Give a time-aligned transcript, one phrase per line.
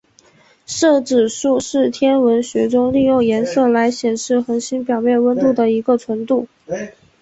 [0.65, 6.47] 色指数是天文学中利用颜色来显示恒星表面温度的一个纯量。